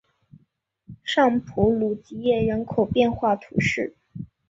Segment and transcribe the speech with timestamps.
[1.03, 3.95] 尚普鲁吉耶人口变化图示